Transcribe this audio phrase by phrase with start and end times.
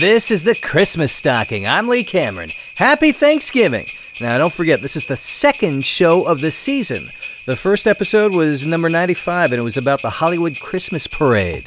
[0.00, 1.66] This is the Christmas stocking.
[1.66, 2.50] I'm Lee Cameron.
[2.76, 3.86] Happy Thanksgiving.
[4.22, 7.10] Now, don't forget, this is the second show of the season.
[7.44, 11.66] The first episode was number 95, and it was about the Hollywood Christmas Parade.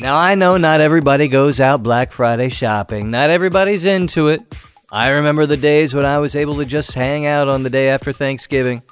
[0.00, 4.42] Now, I know not everybody goes out Black Friday shopping, not everybody's into it.
[4.92, 7.88] I remember the days when I was able to just hang out on the day
[7.88, 8.82] after Thanksgiving,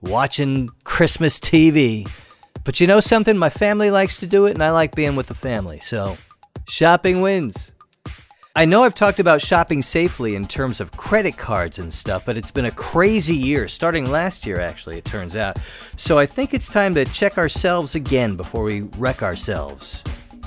[0.00, 2.10] watching Christmas TV.
[2.64, 3.38] But you know something?
[3.38, 6.16] My family likes to do it, and I like being with the family, so
[6.66, 7.70] shopping wins.
[8.56, 12.36] I know I've talked about shopping safely in terms of credit cards and stuff, but
[12.36, 15.58] it's been a crazy year, starting last year, actually, it turns out.
[15.96, 20.04] So I think it's time to check ourselves again before we wreck ourselves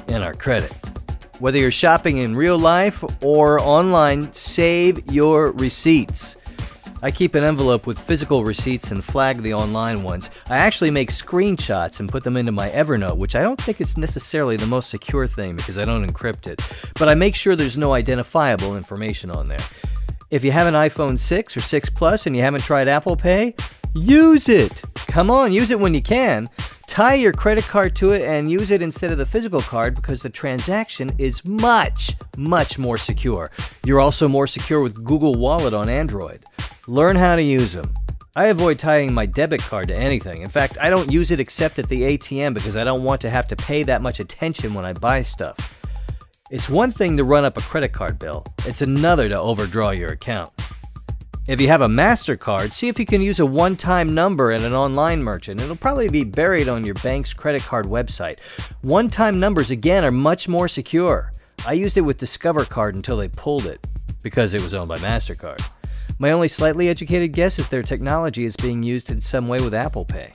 [0.08, 0.72] in our credit.
[1.40, 6.38] Whether you're shopping in real life or online, save your receipts.
[7.04, 10.32] I keep an envelope with physical receipts and flag the online ones.
[10.48, 13.98] I actually make screenshots and put them into my Evernote, which I don't think is
[13.98, 16.68] necessarily the most secure thing because I don't encrypt it.
[16.98, 19.60] But I make sure there's no identifiable information on there.
[20.32, 23.54] If you have an iPhone 6 or 6 Plus and you haven't tried Apple Pay,
[23.94, 24.82] use it.
[24.96, 26.50] Come on, use it when you can.
[26.88, 30.24] Tie your credit card to it and use it instead of the physical card because
[30.24, 33.52] the transaction is much, much more secure.
[33.86, 36.44] You're also more secure with Google Wallet on Android.
[36.90, 37.94] Learn how to use them.
[38.34, 40.42] I avoid tying my debit card to anything.
[40.42, 43.30] In fact, I don't use it except at the ATM because I don't want to
[43.30, 45.76] have to pay that much attention when I buy stuff.
[46.50, 50.12] It's one thing to run up a credit card bill, it's another to overdraw your
[50.12, 50.54] account.
[51.48, 54.62] If you have a MasterCard, see if you can use a one time number at
[54.62, 55.60] an online merchant.
[55.60, 58.40] It'll probably be buried on your bank's credit card website.
[58.82, 61.34] One time numbers, again, are much more secure.
[61.66, 63.86] I used it with Discover Card until they pulled it
[64.24, 65.66] because it was owned by MasterCard.
[66.20, 69.76] My only slightly educated guess is their technology is being used in some way with
[69.76, 70.32] Apple Pay.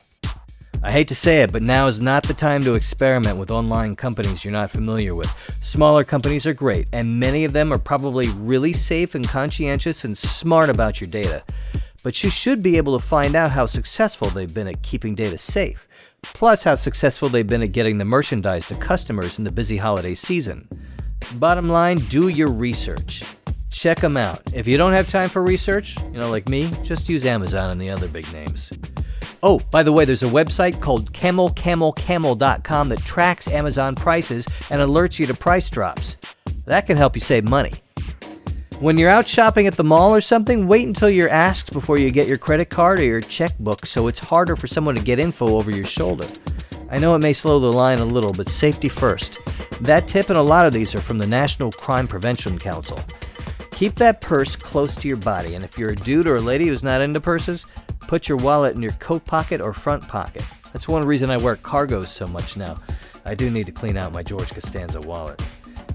[0.80, 3.96] I hate to say it, but now is not the time to experiment with online
[3.96, 5.32] companies you're not familiar with.
[5.60, 10.16] Smaller companies are great, and many of them are probably really safe and conscientious and
[10.16, 11.42] smart about your data.
[12.04, 15.38] But you should be able to find out how successful they've been at keeping data
[15.38, 15.88] safe,
[16.22, 20.14] plus how successful they've been at getting the merchandise to customers in the busy holiday
[20.14, 20.68] season.
[21.34, 23.24] Bottom line, do your research
[23.72, 24.40] check them out.
[24.54, 27.80] If you don't have time for research, you know, like me, just use Amazon and
[27.80, 28.72] the other big names.
[29.42, 35.18] Oh, by the way, there's a website called camelcamelcamel.com that tracks Amazon prices and alerts
[35.18, 36.16] you to price drops.
[36.66, 37.72] That can help you save money.
[38.78, 42.10] When you're out shopping at the mall or something, wait until you're asked before you
[42.10, 45.56] get your credit card or your checkbook so it's harder for someone to get info
[45.56, 46.26] over your shoulder.
[46.90, 49.38] I know it may slow the line a little, but safety first.
[49.80, 53.00] That tip and a lot of these are from the National Crime Prevention Council.
[53.72, 56.68] Keep that purse close to your body, and if you're a dude or a lady
[56.68, 57.64] who's not into purses,
[58.00, 60.44] put your wallet in your coat pocket or front pocket.
[60.72, 62.76] That's one reason I wear cargos so much now.
[63.24, 65.42] I do need to clean out my George Costanza wallet.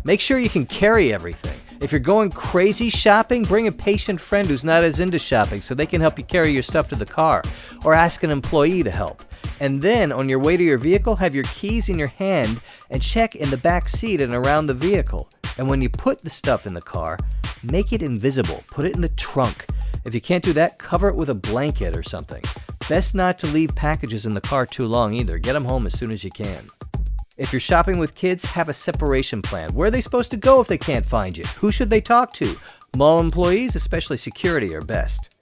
[0.03, 1.59] Make sure you can carry everything.
[1.79, 5.73] If you're going crazy shopping, bring a patient friend who's not as into shopping so
[5.75, 7.43] they can help you carry your stuff to the car,
[7.85, 9.23] or ask an employee to help.
[9.59, 13.01] And then, on your way to your vehicle, have your keys in your hand and
[13.01, 15.29] check in the back seat and around the vehicle.
[15.57, 17.17] And when you put the stuff in the car,
[17.63, 18.63] make it invisible.
[18.67, 19.65] Put it in the trunk.
[20.05, 22.43] If you can't do that, cover it with a blanket or something.
[22.87, 25.37] Best not to leave packages in the car too long either.
[25.37, 26.67] Get them home as soon as you can.
[27.37, 29.73] If you're shopping with kids, have a separation plan.
[29.73, 31.43] Where are they supposed to go if they can't find you?
[31.57, 32.57] Who should they talk to?
[32.95, 35.36] Mall employees, especially security, are best.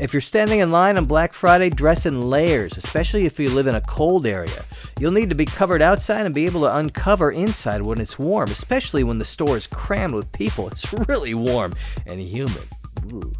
[0.00, 3.66] If you're standing in line on Black Friday, dress in layers, especially if you live
[3.66, 4.64] in a cold area.
[4.98, 8.50] You'll need to be covered outside and be able to uncover inside when it's warm,
[8.50, 10.68] especially when the store is crammed with people.
[10.68, 11.74] It's really warm
[12.06, 12.66] and humid.
[13.12, 13.30] Ooh.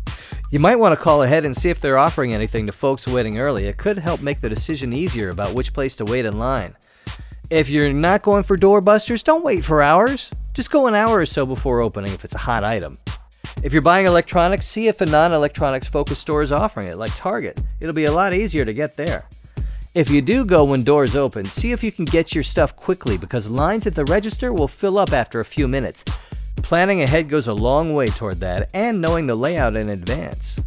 [0.51, 3.39] You might want to call ahead and see if they're offering anything to folks waiting
[3.39, 3.65] early.
[3.65, 6.77] It could help make the decision easier about which place to wait in line.
[7.49, 10.31] If you're not going for doorbusters, don't wait for hours.
[10.53, 12.99] Just go an hour or so before opening if it's a hot item.
[13.63, 17.15] If you're buying electronics, see if a non electronics focused store is offering it, like
[17.15, 17.61] Target.
[17.81, 19.29] It'll be a lot easier to get there.
[19.95, 23.19] If you do go when doors open, see if you can get your stuff quickly
[23.19, 26.05] because lines at the register will fill up after a few minutes.
[26.63, 30.63] Planning ahead goes a long way toward that and knowing the layout in advance.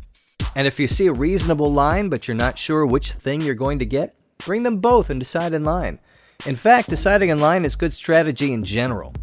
[0.55, 3.79] And if you see a reasonable line but you're not sure which thing you're going
[3.79, 5.99] to get, bring them both and decide in line.
[6.45, 9.13] In fact, deciding in line is good strategy in general.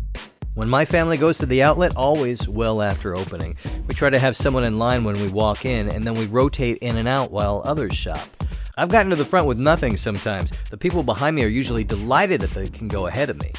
[0.60, 3.56] When my family goes to the outlet, always well after opening.
[3.88, 6.76] We try to have someone in line when we walk in, and then we rotate
[6.82, 8.28] in and out while others shop.
[8.76, 10.52] I've gotten to the front with nothing sometimes.
[10.68, 13.52] The people behind me are usually delighted that they can go ahead of me.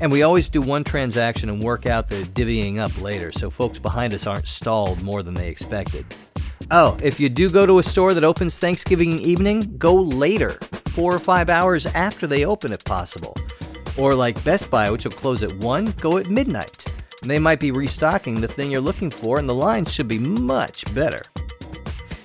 [0.00, 3.78] And we always do one transaction and work out the divvying up later, so folks
[3.78, 6.06] behind us aren't stalled more than they expected.
[6.70, 10.58] Oh, if you do go to a store that opens Thanksgiving evening, go later,
[10.88, 13.36] four or five hours after they open if possible.
[13.98, 16.84] Or like Best Buy, which will close at 1, go at midnight.
[17.22, 20.92] They might be restocking the thing you're looking for, and the line should be much
[20.94, 21.22] better.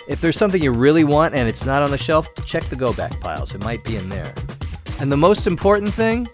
[0.07, 2.91] If there's something you really want and it's not on the shelf, check the go
[2.91, 3.55] back piles.
[3.55, 4.33] It might be in there.
[4.99, 6.27] And the most important thing?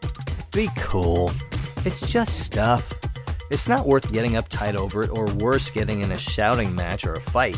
[0.52, 1.32] Be cool.
[1.86, 2.92] It's just stuff.
[3.52, 7.14] It's not worth getting uptight over it, or worse, getting in a shouting match or
[7.14, 7.58] a fight.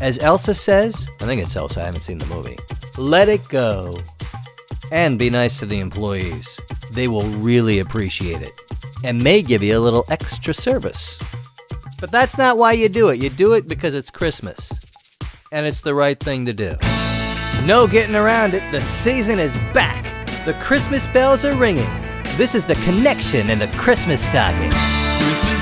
[0.00, 2.58] As Elsa says, I think it's Elsa, I haven't seen the movie,
[2.98, 3.96] let it go.
[4.92, 6.58] And be nice to the employees.
[6.92, 8.52] They will really appreciate it
[9.04, 11.18] and may give you a little extra service.
[12.00, 13.20] But that's not why you do it.
[13.20, 14.70] You do it because it's Christmas.
[15.52, 16.74] And it's the right thing to do.
[17.64, 18.62] No getting around it.
[18.72, 20.04] The season is back.
[20.44, 21.90] The Christmas bells are ringing.
[22.36, 24.70] This is the connection in the Christmas stocking.
[24.70, 25.53] Christmas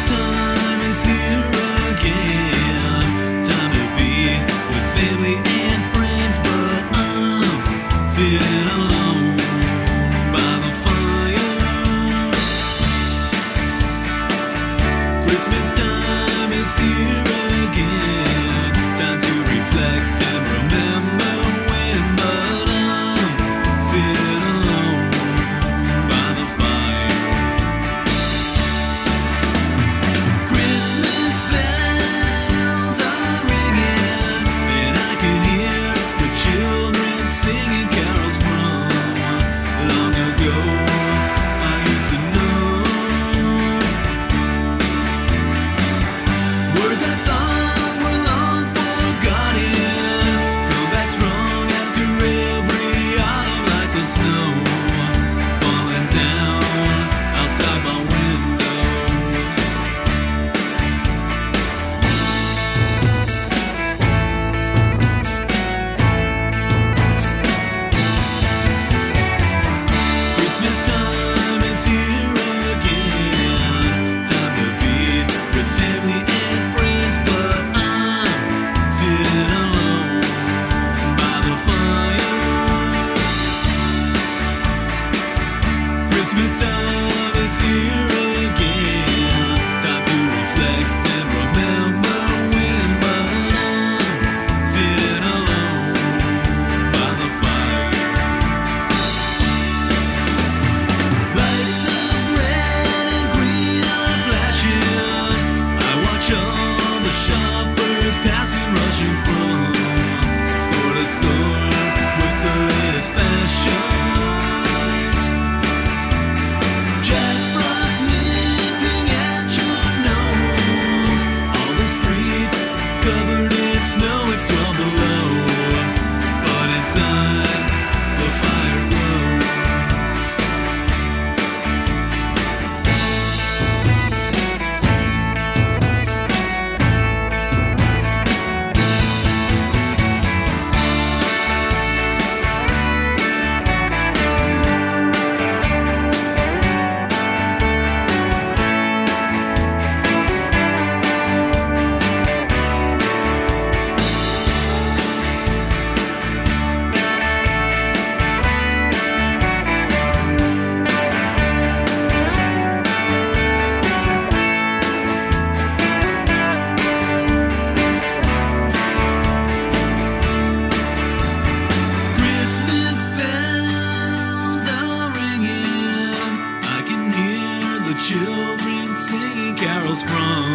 [178.09, 180.55] children singing carols from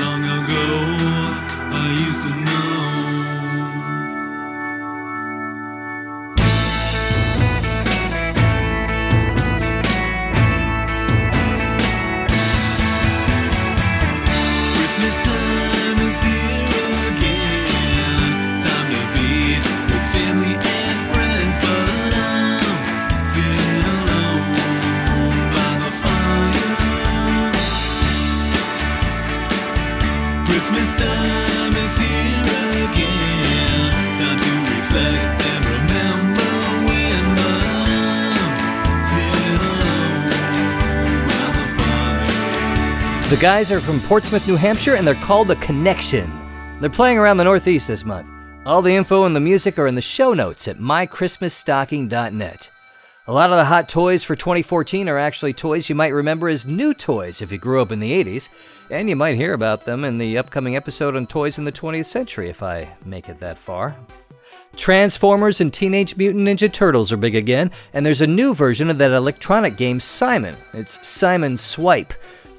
[0.00, 0.68] long ago.
[1.70, 2.97] I used to know.
[43.28, 46.32] The guys are from Portsmouth, New Hampshire, and they're called The Connection.
[46.80, 48.26] They're playing around the Northeast this month.
[48.64, 52.70] All the info and the music are in the show notes at mychristmasstocking.net.
[53.26, 56.66] A lot of the hot toys for 2014 are actually toys you might remember as
[56.66, 58.48] new toys if you grew up in the 80s,
[58.90, 62.06] and you might hear about them in the upcoming episode on Toys in the 20th
[62.06, 63.94] Century if I make it that far.
[64.74, 68.96] Transformers and Teenage Mutant Ninja Turtles are big again, and there's a new version of
[68.96, 70.56] that electronic game Simon.
[70.72, 72.14] It's Simon Swipe.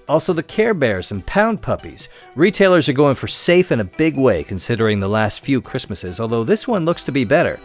[0.09, 2.09] Also, the Care Bears and Pound Puppies.
[2.35, 6.43] Retailers are going for safe in a big way considering the last few Christmases, although
[6.43, 7.59] this one looks to be better.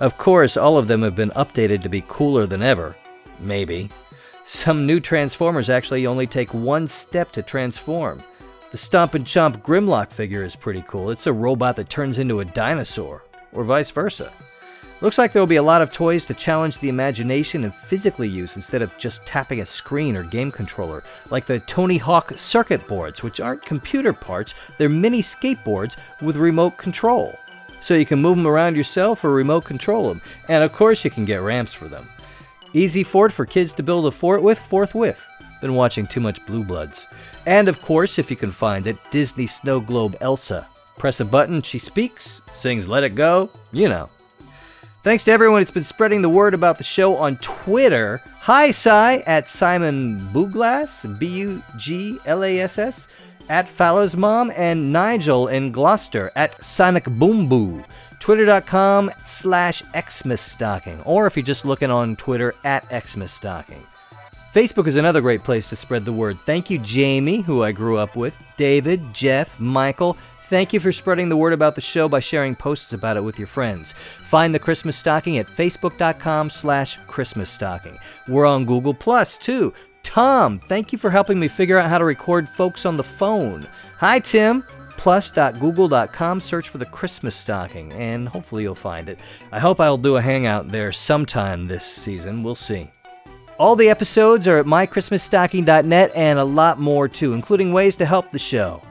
[0.00, 2.96] Of course, all of them have been updated to be cooler than ever.
[3.40, 3.90] Maybe.
[4.44, 8.20] Some new Transformers actually only take one step to transform.
[8.70, 11.10] The Stomp and Chomp Grimlock figure is pretty cool.
[11.10, 13.22] It's a robot that turns into a dinosaur,
[13.52, 14.32] or vice versa.
[15.02, 18.28] Looks like there will be a lot of toys to challenge the imagination and physically
[18.28, 22.86] use instead of just tapping a screen or game controller, like the Tony Hawk circuit
[22.86, 27.36] boards, which aren't computer parts, they're mini skateboards with remote control.
[27.80, 31.10] So you can move them around yourself or remote control them, and of course you
[31.10, 32.08] can get ramps for them.
[32.72, 35.20] Easy fort for kids to build a fort with forthwith.
[35.60, 37.08] Been watching too much Blue Bloods.
[37.44, 40.68] And of course, if you can find it, Disney Snow Globe Elsa.
[40.96, 44.08] Press a button, she speaks, sings Let It Go, you know.
[45.02, 48.22] Thanks to everyone who's been spreading the word about the show on Twitter.
[48.42, 53.08] Hi, Cy, at Simon Buglass, B U G L A S S,
[53.48, 57.82] at Fallow's Mom, and Nigel in Gloucester, at Sonic Boom Boo.
[58.20, 60.56] Twitter.com slash Xmas
[61.04, 65.74] or if you're just looking on Twitter, at Xmas Facebook is another great place to
[65.74, 66.38] spread the word.
[66.46, 70.16] Thank you, Jamie, who I grew up with, David, Jeff, Michael.
[70.52, 73.38] Thank you for spreading the word about the show by sharing posts about it with
[73.38, 73.94] your friends.
[74.20, 77.98] Find the Christmas Stocking at facebook.com slash Christmas Stocking.
[78.28, 79.72] We're on Google Plus too.
[80.02, 83.66] Tom, thank you for helping me figure out how to record folks on the phone.
[83.96, 84.62] Hi, Tim.
[84.98, 89.20] Plus.google.com, search for the Christmas Stocking, and hopefully you'll find it.
[89.52, 92.42] I hope I'll do a hangout there sometime this season.
[92.42, 92.90] We'll see.
[93.58, 98.30] All the episodes are at mychristmasstocking.net and a lot more too, including ways to help
[98.30, 98.82] the show.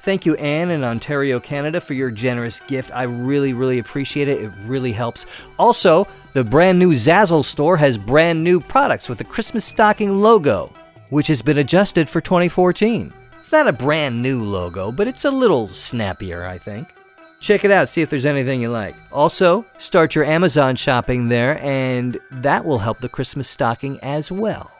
[0.00, 2.90] Thank you, Anne in Ontario, Canada, for your generous gift.
[2.94, 4.40] I really, really appreciate it.
[4.40, 5.26] It really helps.
[5.58, 10.72] Also, the brand new Zazzle store has brand new products with the Christmas stocking logo,
[11.10, 13.12] which has been adjusted for 2014.
[13.40, 16.88] It's not a brand new logo, but it's a little snappier, I think.
[17.40, 18.94] Check it out, see if there's anything you like.
[19.12, 24.70] Also, start your Amazon shopping there, and that will help the Christmas stocking as well.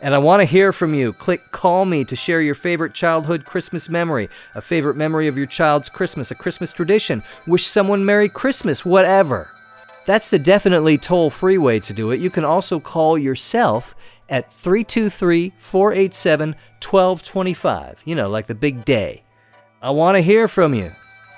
[0.00, 1.12] And I want to hear from you.
[1.14, 5.46] Click Call Me to share your favorite childhood Christmas memory, a favorite memory of your
[5.46, 9.50] child's Christmas, a Christmas tradition, wish someone Merry Christmas, whatever.
[10.04, 12.20] That's the definitely toll free way to do it.
[12.20, 13.94] You can also call yourself
[14.28, 18.02] at 323 487 1225.
[18.04, 19.22] You know, like the big day.
[19.80, 20.92] I want to hear from you.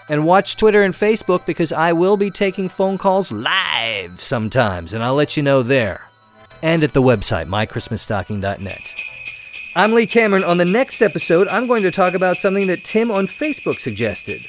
[0.09, 5.05] And watch Twitter and Facebook because I will be taking phone calls live sometimes, and
[5.05, 6.08] I'll let you know there
[6.63, 8.95] and at the website, mychristmasstocking.net.
[9.75, 10.45] I'm Lee Cameron.
[10.45, 14.43] On the next episode, I'm going to talk about something that Tim on Facebook suggested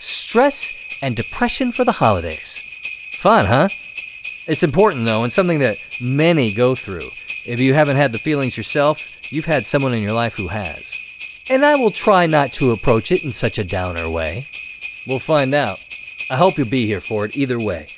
[0.00, 2.60] stress and depression for the holidays.
[3.18, 3.68] Fun, huh?
[4.46, 7.08] It's important, though, and something that many go through.
[7.46, 10.92] If you haven't had the feelings yourself, you've had someone in your life who has.
[11.48, 14.46] And I will try not to approach it in such a downer way.
[15.06, 15.78] We'll find out.
[16.30, 17.88] I hope you'll be here for it either way.